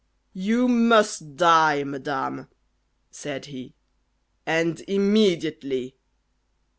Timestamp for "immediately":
4.87-5.95